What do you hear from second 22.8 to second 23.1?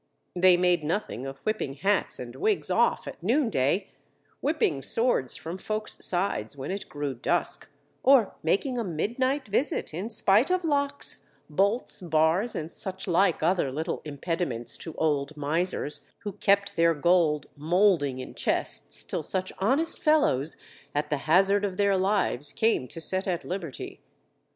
to